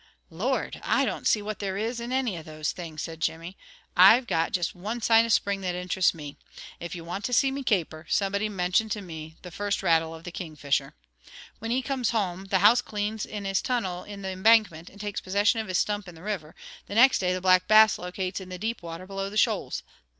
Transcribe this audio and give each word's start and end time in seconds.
"Lord! 0.31 0.81
I 0.81 1.05
don't 1.05 1.27
see 1.27 1.43
what 1.43 1.59
there 1.59 1.77
is 1.77 1.99
in 1.99 2.11
any 2.11 2.35
of 2.35 2.43
those 2.43 2.71
things," 2.71 3.03
said 3.03 3.19
Jimmy. 3.19 3.55
"I've 3.95 4.25
got 4.25 4.51
just 4.51 4.73
one 4.73 4.99
sign 4.99 5.25
of 5.25 5.31
spring 5.31 5.61
that 5.61 5.75
interests 5.75 6.15
me. 6.15 6.37
If 6.79 6.95
you 6.95 7.05
want 7.05 7.23
to 7.25 7.33
see 7.33 7.51
me 7.51 7.61
caper, 7.61 8.07
somebody 8.09 8.49
mention 8.49 8.89
to 8.89 9.01
me 9.03 9.35
the 9.43 9.51
first 9.51 9.83
rattle 9.83 10.15
of 10.15 10.23
the 10.23 10.31
Kingfisher. 10.31 10.95
Whin 11.59 11.69
he 11.69 11.83
comes 11.83 12.09
home, 12.09 12.47
and 12.51 12.53
house 12.53 12.81
cleans 12.81 13.27
in 13.27 13.45
his 13.45 13.61
tunnel 13.61 14.03
in 14.03 14.23
the 14.23 14.29
embankment, 14.29 14.89
and 14.89 14.99
takes 14.99 15.21
possession 15.21 15.59
of 15.59 15.67
his 15.67 15.77
stump 15.77 16.07
in 16.07 16.15
the 16.15 16.23
river, 16.23 16.55
the 16.87 16.95
nixt 16.95 17.21
day 17.21 17.31
the 17.31 17.39
Black 17.39 17.67
Bass 17.67 17.99
locates 17.99 18.41
in 18.41 18.49
the 18.49 18.57
deep 18.57 18.81
water 18.81 19.05
below 19.05 19.29
the 19.29 19.37
shoals. 19.37 19.83